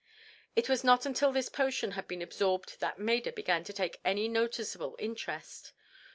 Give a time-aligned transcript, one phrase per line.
[0.55, 4.27] It was not until this potion had been absorbed that Maida began to take any
[4.27, 5.73] noticeable interest.